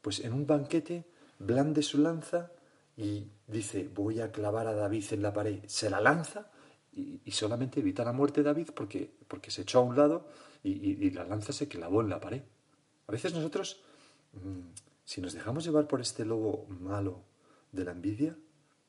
Pues 0.00 0.20
en 0.20 0.34
un 0.34 0.46
banquete 0.46 1.10
blande 1.40 1.82
su 1.82 1.98
lanza 1.98 2.52
y 2.96 3.26
dice, 3.48 3.90
voy 3.92 4.20
a 4.20 4.30
clavar 4.30 4.68
a 4.68 4.74
David 4.74 5.04
en 5.10 5.22
la 5.22 5.32
pared. 5.32 5.64
Se 5.66 5.90
la 5.90 6.00
lanza 6.00 6.48
y, 6.92 7.18
solamente 7.32 7.80
evita 7.80 8.04
la 8.04 8.12
muerte 8.12 8.42
de 8.42 8.44
David 8.44 8.68
porque, 8.72 9.12
porque 9.26 9.50
se 9.50 9.62
echó 9.62 9.80
a 9.80 9.82
un 9.82 9.96
lado 9.96 10.28
y, 10.64 11.10
la 11.10 11.24
lanza 11.24 11.52
se 11.52 11.68
clavó 11.68 12.00
en 12.00 12.08
la 12.08 12.20
pared. 12.20 12.42
A 13.06 13.12
veces 13.12 13.34
nosotros, 13.34 13.82
mm, 14.32 14.72
si 15.04 15.20
nos 15.20 15.34
dejamos 15.34 15.64
llevar 15.64 15.86
por 15.86 16.00
este 16.00 16.24
lobo 16.24 16.66
malo 16.68 17.22
de 17.70 17.84
la 17.84 17.92
envidia, 17.92 18.36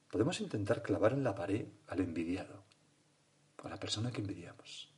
podemos 0.09 0.39
intentar 0.39 0.81
clavar 0.81 1.13
en 1.13 1.23
la 1.23 1.35
pared 1.35 1.67
al 1.87 1.99
envidiado, 1.99 2.63
a 3.63 3.69
la 3.69 3.77
persona 3.77 4.11
que 4.11 4.21
envidiamos. 4.21 4.89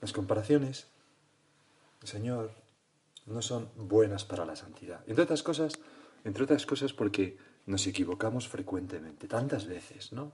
Las 0.00 0.12
comparaciones, 0.14 0.86
Señor, 2.02 2.52
no 3.26 3.42
son 3.42 3.68
buenas 3.76 4.24
para 4.24 4.46
la 4.46 4.56
santidad. 4.56 5.04
Entre 5.06 5.24
otras 5.24 5.42
cosas, 5.42 5.74
entre 6.24 6.44
otras 6.44 6.64
cosas 6.64 6.94
porque 6.94 7.36
nos 7.66 7.86
equivocamos 7.86 8.48
frecuentemente, 8.48 9.28
tantas 9.28 9.66
veces, 9.66 10.12
¿no? 10.12 10.32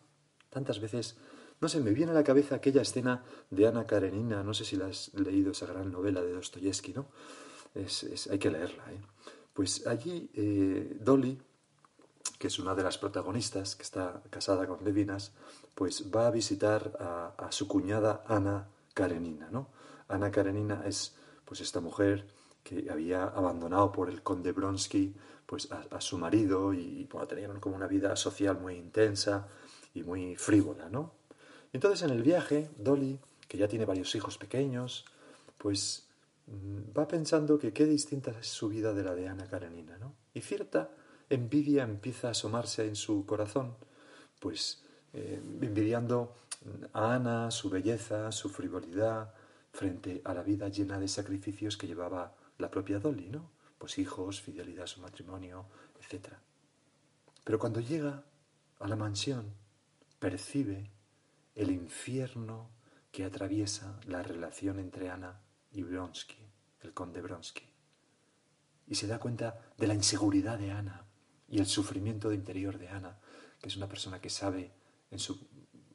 Tantas 0.50 0.78
veces 0.78 1.16
no 1.60 1.68
sé, 1.68 1.80
me 1.80 1.92
viene 1.92 2.12
a 2.12 2.14
la 2.14 2.24
cabeza 2.24 2.56
aquella 2.56 2.82
escena 2.82 3.22
de 3.50 3.66
Ana 3.66 3.86
Karenina, 3.86 4.42
no 4.42 4.52
sé 4.52 4.64
si 4.64 4.76
la 4.76 4.86
has 4.86 5.12
leído, 5.14 5.52
esa 5.52 5.66
gran 5.66 5.90
novela 5.90 6.22
de 6.22 6.32
Dostoyevsky, 6.32 6.92
¿no? 6.92 7.06
Es, 7.74 8.28
hay 8.30 8.38
que 8.38 8.50
leerla, 8.50 8.84
¿eh? 8.92 9.00
Pues 9.52 9.86
allí 9.86 10.30
eh, 10.34 10.98
Dolly, 11.00 11.40
que 12.38 12.48
es 12.48 12.58
una 12.58 12.74
de 12.74 12.82
las 12.82 12.98
protagonistas, 12.98 13.74
que 13.74 13.82
está 13.82 14.22
casada 14.28 14.66
con 14.66 14.84
Levinas, 14.84 15.32
pues 15.74 16.10
va 16.14 16.26
a 16.26 16.30
visitar 16.30 16.92
a, 17.00 17.50
su 17.50 17.66
cuñada 17.66 18.22
Ana 18.26 18.68
Karenina, 18.92 19.48
¿no? 19.50 19.68
Ana 20.08 20.30
Karenina 20.30 20.82
es 20.86 21.16
pues 21.44 21.62
esta 21.62 21.80
mujer 21.80 22.26
que 22.62 22.88
había 22.90 23.24
abandonado 23.24 23.92
por 23.92 24.10
el 24.10 24.22
conde 24.22 24.52
Bronsky 24.52 25.14
pues 25.46 25.70
a, 25.70 26.00
su 26.00 26.18
marido 26.18 26.74
y 26.74 27.08
bueno, 27.10 27.26
tenían 27.26 27.60
como 27.60 27.76
una 27.76 27.86
vida 27.86 28.14
social 28.16 28.58
muy 28.58 28.74
intensa 28.74 29.48
y 29.94 30.02
muy 30.02 30.36
frívola, 30.36 30.88
¿no? 30.90 31.12
Entonces 31.72 32.02
en 32.02 32.10
el 32.10 32.22
viaje, 32.22 32.70
Dolly, 32.78 33.18
que 33.48 33.58
ya 33.58 33.68
tiene 33.68 33.84
varios 33.84 34.14
hijos 34.14 34.38
pequeños, 34.38 35.04
pues 35.58 36.08
mm, 36.46 36.96
va 36.96 37.06
pensando 37.06 37.58
que 37.58 37.72
qué 37.72 37.86
distinta 37.86 38.32
es 38.32 38.46
su 38.46 38.68
vida 38.68 38.92
de 38.92 39.04
la 39.04 39.14
de 39.14 39.28
Ana 39.28 39.46
Karenina, 39.46 39.98
¿no? 39.98 40.14
Y 40.34 40.40
cierta 40.40 40.90
envidia 41.28 41.84
empieza 41.84 42.28
a 42.28 42.30
asomarse 42.32 42.86
en 42.86 42.96
su 42.96 43.26
corazón, 43.26 43.74
pues 44.40 44.82
eh, 45.12 45.40
envidiando 45.42 46.34
a 46.92 47.14
Ana, 47.14 47.50
su 47.50 47.70
belleza, 47.70 48.30
su 48.32 48.48
frivolidad, 48.48 49.32
frente 49.72 50.22
a 50.24 50.34
la 50.34 50.42
vida 50.42 50.68
llena 50.68 50.98
de 50.98 51.06
sacrificios 51.06 51.76
que 51.76 51.86
llevaba 51.86 52.34
la 52.58 52.70
propia 52.70 52.98
Dolly, 52.98 53.28
¿no? 53.28 53.50
Pues 53.78 53.98
hijos, 53.98 54.40
fidelidad 54.40 54.84
a 54.84 54.86
su 54.86 55.00
matrimonio, 55.00 55.66
etc. 56.00 56.28
Pero 57.44 57.58
cuando 57.58 57.80
llega 57.80 58.24
a 58.80 58.88
la 58.88 58.96
mansión, 58.96 59.52
percibe 60.18 60.90
el 61.56 61.70
infierno 61.70 62.70
que 63.10 63.24
atraviesa 63.24 63.98
la 64.06 64.22
relación 64.22 64.78
entre 64.78 65.10
Ana 65.10 65.40
y 65.72 65.82
Bronsky, 65.82 66.46
el 66.82 66.92
conde 66.92 67.22
Bronsky. 67.22 67.64
Y 68.86 68.94
se 68.94 69.06
da 69.08 69.18
cuenta 69.18 69.72
de 69.76 69.86
la 69.86 69.94
inseguridad 69.94 70.58
de 70.58 70.70
Ana, 70.70 71.06
y 71.48 71.58
el 71.58 71.66
sufrimiento 71.66 72.32
interior 72.32 72.78
de 72.78 72.88
Ana, 72.88 73.18
que 73.60 73.68
es 73.68 73.76
una 73.76 73.88
persona 73.88 74.20
que 74.20 74.30
sabe 74.30 74.70
en 75.10 75.18
su 75.18 75.48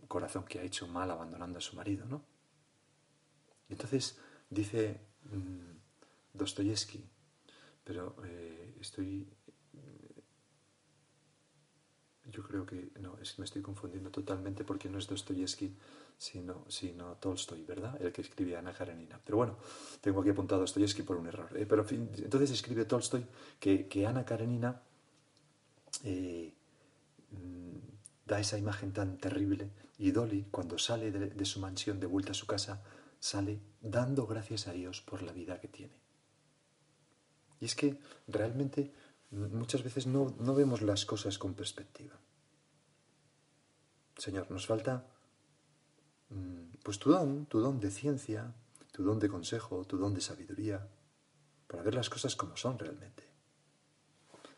corazón 0.08 0.46
que 0.46 0.60
ha 0.60 0.63
hecho 0.63 0.88
mal 0.88 1.12
abandonando 1.12 1.60
a 1.60 1.62
su 1.62 1.75
marido, 1.75 2.06
¿no? 2.06 2.24
Entonces 3.70 4.20
dice 4.50 5.00
mm, 5.24 5.72
Dostoyevsky, 6.34 7.08
pero 7.84 8.15
eh, 8.25 8.77
estoy 8.80 9.32
yo 12.31 12.43
creo 12.43 12.65
que 12.65 12.91
no, 13.00 13.17
es 13.21 13.33
que 13.33 13.41
me 13.41 13.45
estoy 13.45 13.61
confundiendo 13.61 14.09
totalmente 14.09 14.63
porque 14.63 14.89
no 14.89 14.97
es 14.97 15.07
Dostoyevsky, 15.07 15.75
sino, 16.17 16.65
sino 16.67 17.15
Tolstoy, 17.15 17.63
¿verdad? 17.63 18.01
El 18.01 18.11
que 18.11 18.21
escribe 18.21 18.55
Ana 18.55 18.73
Karenina. 18.73 19.19
Pero 19.23 19.38
bueno, 19.38 19.57
tengo 20.01 20.21
aquí 20.21 20.29
apuntado 20.29 20.61
a 20.61 20.63
Dostoyevsky 20.63 21.03
por 21.03 21.17
un 21.17 21.27
error. 21.27 21.50
¿eh? 21.55 21.65
pero 21.67 21.85
entonces 21.89 22.51
escribe 22.51 22.85
Tolstoy 22.85 23.25
que, 23.59 23.88
que 23.88 24.07
Ana 24.07 24.25
Karenina 24.25 24.81
eh, 26.03 26.53
mm, 27.31 27.77
da 28.25 28.39
esa 28.39 28.57
imagen 28.57 28.93
tan 28.93 29.17
terrible 29.17 29.69
y 29.97 30.11
Dolly, 30.11 30.47
cuando 30.50 30.77
sale 30.77 31.11
de, 31.11 31.29
de 31.29 31.45
su 31.45 31.59
mansión 31.59 32.00
de 32.00 32.07
vuelta 32.07 32.31
a 32.31 32.35
su 32.35 32.47
casa, 32.47 32.81
sale 33.19 33.59
dando 33.81 34.25
gracias 34.25 34.67
a 34.67 34.73
Dios 34.73 35.01
por 35.01 35.21
la 35.21 35.31
vida 35.31 35.59
que 35.59 35.67
tiene. 35.67 35.93
Y 37.59 37.65
es 37.65 37.75
que 37.75 38.00
realmente 38.27 38.91
muchas 39.31 39.83
veces 39.83 40.07
no, 40.07 40.35
no 40.39 40.53
vemos 40.53 40.81
las 40.81 41.05
cosas 41.05 41.38
con 41.38 41.53
perspectiva. 41.53 42.19
Señor, 44.17 44.51
nos 44.51 44.67
falta 44.67 45.07
mm, 46.29 46.77
pues 46.83 47.00
tu 47.00 47.11
don, 47.11 47.45
tu 47.45 47.59
don 47.59 47.79
de 47.79 47.91
ciencia, 47.91 48.53
tu 48.91 49.03
don 49.03 49.19
de 49.19 49.29
consejo, 49.29 49.85
tu 49.85 49.97
don 49.97 50.13
de 50.13 50.21
sabiduría, 50.21 50.88
para 51.67 51.83
ver 51.83 51.95
las 51.95 52.09
cosas 52.09 52.35
como 52.35 52.57
son 52.57 52.77
realmente. 52.77 53.23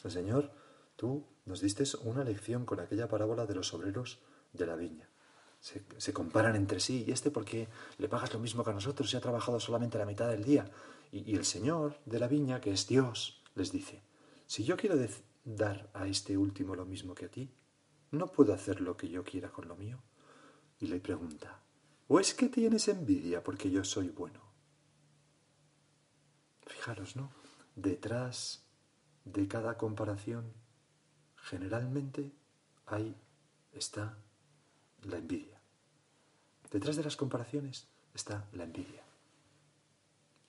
Señor, 0.05 0.51
tú 0.95 1.25
nos 1.45 1.61
diste 1.61 1.83
una 2.01 2.23
lección 2.23 2.65
con 2.65 2.79
aquella 2.79 3.07
parábola 3.07 3.45
de 3.45 3.55
los 3.55 3.73
obreros 3.73 4.19
de 4.51 4.65
la 4.65 4.75
viña. 4.75 5.07
Se, 5.61 6.11
comparan 6.11 6.57
entre 6.57 6.81
sí, 6.81 7.05
y 7.07 7.11
este 7.11 7.31
porque 7.31 7.69
le 7.97 8.09
pagas 8.09 8.33
lo 8.33 8.39
mismo 8.39 8.65
que 8.65 8.71
a 8.71 8.73
nosotros 8.73 9.13
y 9.13 9.15
ha 9.15 9.21
trabajado 9.21 9.61
solamente 9.61 9.97
la 9.97 10.05
mitad 10.05 10.27
del 10.27 10.43
día. 10.43 10.69
y 11.09 11.35
el 11.35 11.45
Señor 11.45 11.99
de 12.05 12.19
la 12.19 12.27
viña, 12.27 12.59
que 12.59 12.73
es 12.73 12.85
Dios, 12.85 13.41
les 13.55 13.71
dice, 13.71 14.01
si 14.53 14.63
yo 14.63 14.77
quiero 14.77 14.95
dar 15.43 15.89
a 15.95 16.05
este 16.05 16.37
último 16.37 16.75
lo 16.75 16.85
mismo 16.85 17.15
que 17.15 17.25
a 17.25 17.31
ti, 17.31 17.49
¿no 18.11 18.31
puedo 18.31 18.53
hacer 18.53 18.81
lo 18.81 18.95
que 18.95 19.09
yo 19.09 19.23
quiera 19.23 19.49
con 19.49 19.67
lo 19.67 19.75
mío? 19.75 19.97
Y 20.79 20.85
le 20.85 20.99
pregunta, 20.99 21.59
¿o 22.07 22.19
es 22.19 22.35
que 22.35 22.49
tienes 22.49 22.87
envidia 22.87 23.43
porque 23.43 23.71
yo 23.71 23.83
soy 23.83 24.09
bueno? 24.09 24.39
Fijaros, 26.67 27.15
¿no? 27.15 27.31
Detrás 27.75 28.63
de 29.25 29.47
cada 29.47 29.75
comparación, 29.75 30.53
generalmente 31.35 32.31
ahí 32.85 33.15
está 33.71 34.19
la 35.01 35.17
envidia. 35.17 35.59
Detrás 36.69 36.95
de 36.95 37.05
las 37.05 37.15
comparaciones 37.15 37.87
está 38.13 38.47
la 38.53 38.65
envidia. 38.65 39.01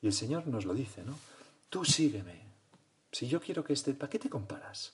Y 0.03 0.09
el 0.09 0.13
Señor 0.13 0.47
nos 0.47 0.67
lo 0.67 0.75
dice, 0.75 1.03
¿no? 1.05 1.19
Tú 1.71 1.87
sígueme, 1.87 2.44
si 3.15 3.29
yo 3.29 3.41
quiero 3.41 3.63
que 3.63 3.75
esté, 3.75 3.95
¿para 3.95 4.11
qué 4.11 4.19
te 4.19 4.29
comparas? 4.29 4.93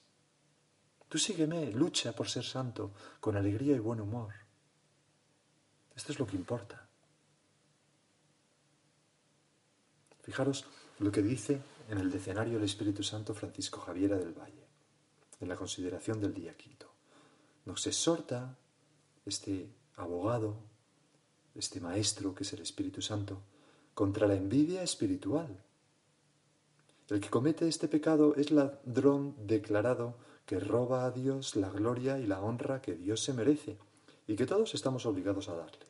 Tú 1.08 1.16
sígueme, 1.16 1.72
lucha 1.72 2.12
por 2.12 2.28
ser 2.28 2.44
santo, 2.44 2.92
con 3.18 3.34
alegría 3.34 3.74
y 3.74 3.78
buen 3.78 3.98
humor. 3.98 4.34
Esto 5.96 6.12
es 6.12 6.18
lo 6.18 6.26
que 6.26 6.36
importa. 6.36 6.86
Fijaros 10.22 10.66
lo 10.98 11.10
que 11.10 11.22
dice 11.22 11.62
en 11.88 11.96
el 11.96 12.10
decenario 12.10 12.54
del 12.54 12.64
Espíritu 12.64 13.02
Santo 13.02 13.32
Francisco 13.32 13.80
Javiera 13.80 14.18
del 14.18 14.38
Valle, 14.38 14.66
en 15.40 15.48
la 15.48 15.56
consideración 15.56 16.20
del 16.20 16.34
día 16.34 16.54
quinto. 16.58 16.92
Nos 17.64 17.86
exhorta 17.86 18.54
este 19.24 19.70
abogado, 19.96 20.58
este 21.54 21.80
maestro 21.80 22.34
que 22.34 22.42
es 22.42 22.52
el 22.52 22.60
Espíritu 22.60 23.00
Santo, 23.00 23.42
contra 23.94 24.26
la 24.26 24.34
envidia 24.34 24.82
espiritual 24.82 25.64
el 27.10 27.20
que 27.20 27.28
comete 27.28 27.66
este 27.66 27.88
pecado 27.88 28.34
es 28.36 28.50
ladrón 28.50 29.34
declarado 29.46 30.14
que 30.46 30.60
roba 30.60 31.04
a 31.04 31.10
Dios 31.10 31.56
la 31.56 31.68
gloria 31.68 32.18
y 32.18 32.26
la 32.26 32.40
honra 32.40 32.80
que 32.80 32.94
Dios 32.94 33.22
se 33.22 33.32
merece 33.32 33.78
y 34.26 34.36
que 34.36 34.46
todos 34.46 34.74
estamos 34.74 35.06
obligados 35.06 35.48
a 35.48 35.56
darle. 35.56 35.86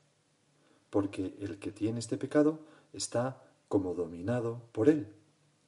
Porque 0.88 1.36
el 1.40 1.58
que 1.58 1.72
tiene 1.72 1.98
este 1.98 2.16
pecado 2.16 2.60
está 2.92 3.42
como 3.68 3.94
dominado 3.94 4.62
por 4.72 4.88
él. 4.88 5.12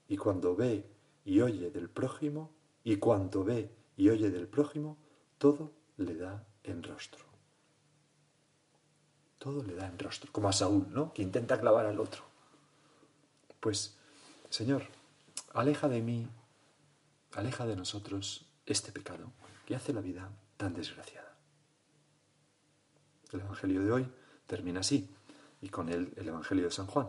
Y 0.09 0.17
cuando 0.17 0.57
ve 0.57 0.87
y 1.25 1.41
oye 1.41 1.71
del 1.71 1.89
prójimo, 1.89 2.51
y 2.85 2.97
cuanto 2.97 3.45
ve 3.45 3.71
y 3.97 4.09
oye 4.09 4.31
del 4.31 4.49
prójimo, 4.49 4.97
todo 5.39 5.71
le 5.97 6.17
da 6.17 6.45
en 6.65 6.83
rostro. 6.83 7.25
Todo 9.39 9.63
le 9.63 9.75
da 9.75 9.87
en 9.87 9.99
rostro, 9.99 10.31
como 10.33 10.49
a 10.49 10.53
Saúl, 10.53 10.87
¿no? 10.91 11.13
Que 11.13 11.23
intenta 11.23 11.61
clavar 11.61 11.87
al 11.87 12.01
otro. 12.01 12.23
Pues, 13.61 13.97
Señor, 14.51 14.85
aleja 15.55 15.89
de 15.89 16.03
mí, 16.03 16.29
aleja 17.33 17.67
de 17.67 17.77
nosotros 17.77 18.47
este 18.67 18.93
pecado 18.93 19.33
que 19.67 19.75
hace 19.75 19.93
la 19.93 20.01
vida 20.01 20.31
tan 20.57 20.75
desgraciada. 20.75 21.37
El 23.33 23.41
Evangelio 23.41 23.83
de 23.83 23.93
hoy 23.93 24.13
termina 24.47 24.81
así, 24.81 25.11
y 25.61 25.69
con 25.69 25.89
él 25.89 26.13
el 26.17 26.29
Evangelio 26.29 26.65
de 26.65 26.71
San 26.71 26.87
Juan. 26.87 27.09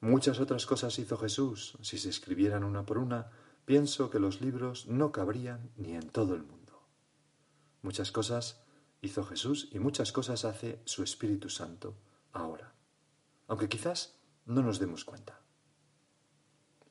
Muchas 0.00 0.40
otras 0.40 0.66
cosas 0.66 0.98
hizo 0.98 1.16
Jesús. 1.16 1.78
Si 1.80 1.98
se 1.98 2.10
escribieran 2.10 2.64
una 2.64 2.84
por 2.84 2.98
una, 2.98 3.30
pienso 3.64 4.10
que 4.10 4.18
los 4.18 4.40
libros 4.40 4.88
no 4.88 5.12
cabrían 5.12 5.70
ni 5.76 5.94
en 5.94 6.08
todo 6.10 6.34
el 6.34 6.42
mundo. 6.42 6.82
Muchas 7.82 8.10
cosas 8.10 8.64
hizo 9.00 9.24
Jesús 9.24 9.68
y 9.72 9.78
muchas 9.78 10.12
cosas 10.12 10.44
hace 10.44 10.80
su 10.84 11.02
Espíritu 11.02 11.48
Santo 11.48 11.96
ahora, 12.32 12.74
aunque 13.46 13.68
quizás 13.68 14.16
no 14.46 14.62
nos 14.62 14.78
demos 14.78 15.04
cuenta. 15.04 15.41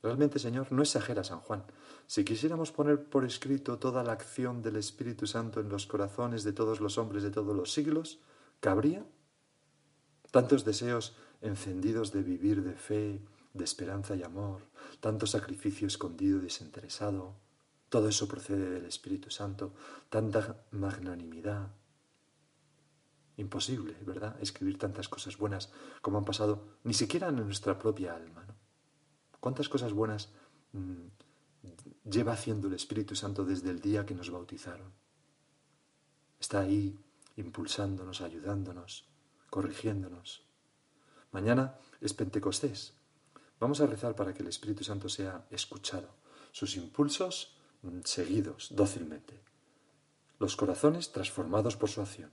Realmente, 0.04 0.40
Señor, 0.40 0.72
no 0.72 0.82
exagera 0.82 1.24
San 1.24 1.42
Juan. 1.42 1.64
Si 2.08 2.24
quisiéramos 2.24 2.72
poner 2.72 3.04
por 3.04 3.24
escrito 3.24 3.78
toda 3.78 4.04
la 4.04 4.14
acción 4.14 4.62
del 4.62 4.78
Espíritu 4.78 5.28
Santo 5.28 5.60
en 5.60 5.70
los 5.70 5.86
corazones 5.86 6.44
de 6.44 6.54
todos 6.54 6.80
los 6.80 6.98
hombres 6.98 7.24
de 7.24 7.32
todos 7.32 7.56
los 7.56 7.72
siglos, 7.72 8.20
¿cabría? 8.60 9.06
Tantos 10.32 10.66
deseos 10.66 11.16
encendidos 11.42 12.12
de 12.12 12.24
vivir 12.24 12.64
de 12.64 12.74
fe, 12.74 13.22
de 13.54 13.64
esperanza 13.64 14.16
y 14.16 14.24
amor, 14.24 14.62
tanto 15.00 15.28
sacrificio 15.28 15.88
escondido 15.88 16.40
y 16.40 16.42
desinteresado, 16.42 17.36
todo 17.92 18.08
eso 18.08 18.26
procede 18.26 18.70
del 18.70 18.86
Espíritu 18.86 19.30
Santo, 19.30 19.74
tanta 20.10 20.64
magnanimidad. 20.72 21.74
Imposible, 23.36 23.98
¿verdad? 24.06 24.38
Escribir 24.40 24.78
tantas 24.78 25.10
cosas 25.10 25.38
buenas 25.38 25.74
como 26.02 26.18
han 26.18 26.24
pasado 26.24 26.78
ni 26.86 26.94
siquiera 26.94 27.28
en 27.28 27.36
nuestra 27.36 27.78
propia 27.78 28.16
alma. 28.16 28.46
¿Cuántas 29.42 29.70
cosas 29.70 29.92
buenas 29.92 30.30
mm, 30.72 31.08
lleva 32.10 32.34
haciendo 32.34 32.68
el 32.68 32.76
Espíritu 32.76 33.16
Santo 33.16 33.44
desde 33.44 33.72
el 33.72 33.82
día 33.82 34.06
que 34.06 34.14
nos 34.14 34.30
bautizaron? 34.30 34.94
Está 36.40 36.60
ahí 36.62 36.98
impulsándonos, 37.38 38.22
ayudándonos, 38.22 39.10
corrigiéndonos. 39.50 40.44
Mañana 41.32 41.76
es 42.02 42.14
Pentecostés. 42.14 42.94
Vamos 43.60 43.82
a 43.82 43.88
rezar 43.88 44.16
para 44.16 44.32
que 44.34 44.44
el 44.44 44.50
Espíritu 44.50 44.84
Santo 44.84 45.10
sea 45.10 45.44
escuchado, 45.50 46.10
sus 46.52 46.76
impulsos 46.76 47.56
mm, 47.82 48.02
seguidos 48.06 48.70
dócilmente, 48.72 49.42
los 50.38 50.56
corazones 50.56 51.12
transformados 51.12 51.76
por 51.78 51.90
su 51.90 52.02
acción. 52.02 52.32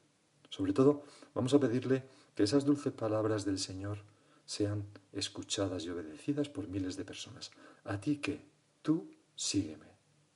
Sobre 0.51 0.75
todo, 0.75 1.05
vamos 1.35 1.55
a 1.55 1.59
pedirle 1.59 2.07
que 2.35 2.42
esas 2.42 2.66
dulces 2.66 2.92
palabras 2.92 3.47
del 3.47 3.59
Señor 3.59 4.05
sean 4.49 4.87
escuchadas 5.13 5.85
y 5.85 5.91
obedecidas 5.91 6.49
por 6.49 6.69
miles 6.69 6.97
de 6.97 7.05
personas. 7.05 7.51
A 7.85 8.01
ti 8.01 8.17
que, 8.17 8.41
tú 8.81 9.11
sígueme, 9.37 9.85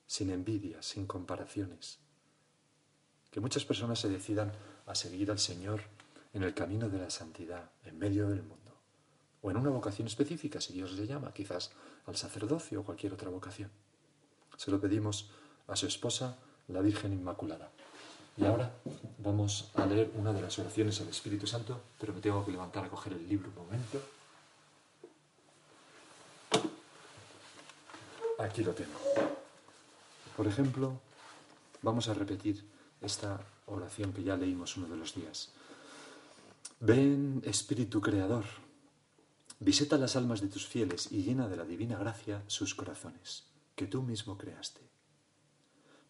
sin 0.05 0.29
envidia, 0.29 0.83
sin 0.83 1.07
comparaciones. 1.07 1.97
Que 3.31 3.39
muchas 3.39 3.65
personas 3.65 3.97
se 3.97 4.09
decidan 4.09 4.51
a 4.85 4.93
seguir 4.93 5.31
al 5.31 5.39
Señor 5.39 5.81
en 6.31 6.43
el 6.43 6.53
camino 6.53 6.89
de 6.89 6.99
la 6.99 7.09
santidad, 7.09 7.71
en 7.85 7.97
medio 7.97 8.29
del 8.29 8.43
mundo. 8.43 8.77
O 9.41 9.49
en 9.49 9.57
una 9.57 9.71
vocación 9.71 10.05
específica, 10.07 10.61
si 10.61 10.73
Dios 10.73 10.91
le 10.93 11.07
llama, 11.07 11.33
quizás 11.33 11.71
al 12.05 12.15
sacerdocio 12.15 12.81
o 12.81 12.83
cualquier 12.83 13.13
otra 13.13 13.31
vocación. 13.31 13.71
Se 14.57 14.69
lo 14.69 14.79
pedimos 14.79 15.31
a 15.65 15.75
su 15.75 15.87
esposa, 15.87 16.37
la 16.67 16.81
Virgen 16.81 17.13
Inmaculada. 17.13 17.71
Y 18.35 18.45
ahora 18.45 18.73
vamos 19.19 19.69
a 19.75 19.85
leer 19.85 20.11
una 20.15 20.33
de 20.33 20.41
las 20.41 20.57
oraciones 20.57 20.99
al 21.01 21.09
Espíritu 21.09 21.45
Santo, 21.45 21.79
pero 21.99 22.13
me 22.13 22.19
tengo 22.19 22.43
que 22.43 22.51
levantar 22.51 22.85
a 22.85 22.89
coger 22.89 23.13
el 23.13 23.27
libro 23.27 23.49
un 23.49 23.55
momento. 23.55 24.01
Aquí 28.39 28.63
lo 28.63 28.73
tengo. 28.73 28.99
Por 30.35 30.47
ejemplo, 30.47 30.99
vamos 31.83 32.09
a 32.09 32.15
repetir 32.15 32.65
esta 33.01 33.39
oración 33.67 34.13
que 34.13 34.23
ya 34.23 34.35
leímos 34.35 34.77
uno 34.77 34.87
de 34.87 34.97
los 34.97 35.13
días. 35.13 35.49
Ven, 36.79 37.41
Espíritu 37.45 38.01
Creador, 38.01 38.45
visita 39.59 39.97
las 39.97 40.15
almas 40.15 40.41
de 40.41 40.47
tus 40.47 40.65
fieles 40.65 41.11
y 41.11 41.21
llena 41.23 41.47
de 41.47 41.57
la 41.57 41.65
divina 41.65 41.99
gracia 41.99 42.41
sus 42.47 42.73
corazones, 42.73 43.43
que 43.75 43.85
tú 43.85 44.01
mismo 44.01 44.37
creaste 44.37 44.92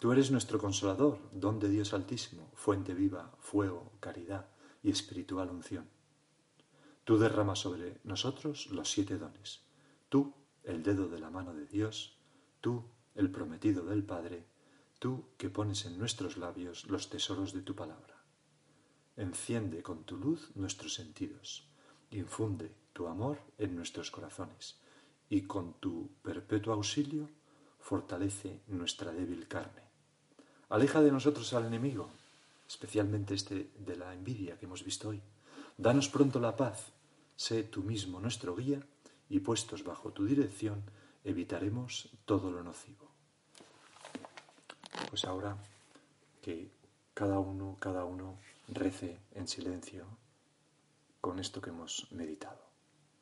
Tú 0.04 0.12
eres 0.12 0.32
nuestro 0.32 0.60
consolador, 0.60 1.18
don 1.32 1.60
de 1.60 1.70
Dios 1.70 1.94
altísimo, 1.94 2.52
fuente 2.56 2.94
viva, 2.94 3.34
fuego, 3.40 3.94
caridad 4.02 4.50
y 4.84 4.92
espiritual 4.92 5.50
unción. 5.50 5.88
Tú 7.06 7.18
derramas 7.18 7.60
sobre 7.60 8.02
nosotros 8.04 8.68
los 8.70 8.92
siete 8.92 9.18
dones. 9.18 9.62
Tú, 10.10 10.34
el 10.66 10.84
dedo 10.84 11.08
de 11.08 11.20
la 11.20 11.30
mano 11.30 11.54
de 11.54 11.68
Dios, 11.68 12.18
tú, 12.60 12.84
el 13.16 13.32
prometido 13.32 13.86
del 13.86 14.04
Padre, 14.04 14.46
tú 15.00 15.30
que 15.38 15.50
pones 15.50 15.86
en 15.86 15.98
nuestros 15.98 16.36
labios 16.36 16.84
los 16.90 17.10
tesoros 17.10 17.54
de 17.54 17.62
tu 17.62 17.74
palabra. 17.74 18.26
Enciende 19.16 19.84
con 19.84 20.04
tu 20.04 20.18
luz 20.18 20.52
nuestros 20.56 20.96
sentidos, 20.96 21.70
infunde 22.12 22.76
tu 22.92 23.08
amor 23.08 23.40
en 23.58 23.74
nuestros 23.74 24.12
corazones, 24.12 24.82
y 25.30 25.44
con 25.44 25.80
tu 25.80 26.10
perpetuo 26.22 26.74
auxilio 26.74 27.30
fortalece 27.80 28.64
nuestra 28.68 29.14
débil 29.14 29.48
carne. 29.48 29.83
Aleja 30.74 31.04
de 31.04 31.12
nosotros 31.12 31.54
al 31.54 31.68
enemigo, 31.68 32.10
especialmente 32.68 33.36
este 33.36 33.70
de 33.78 33.96
la 33.96 34.12
envidia 34.12 34.58
que 34.58 34.66
hemos 34.66 34.84
visto 34.84 35.10
hoy. 35.10 35.22
Danos 35.78 36.10
pronto 36.10 36.40
la 36.40 36.56
paz, 36.56 36.88
sé 37.36 37.62
tú 37.62 37.84
mismo 37.84 38.20
nuestro 38.20 38.56
guía, 38.56 38.82
y 39.30 39.38
puestos 39.42 39.84
bajo 39.84 40.10
tu 40.14 40.26
dirección, 40.26 40.82
evitaremos 41.24 42.10
todo 42.26 42.50
lo 42.50 42.64
nocivo. 42.64 43.08
Pues 45.12 45.26
ahora 45.26 45.58
que 46.42 46.72
cada 47.14 47.38
uno, 47.38 47.78
cada 47.80 48.06
uno 48.06 48.40
rece 48.68 49.20
en 49.36 49.48
silencio 49.48 50.08
con 51.22 51.38
esto 51.38 51.62
que 51.62 51.70
hemos 51.70 52.08
meditado. 52.10 52.63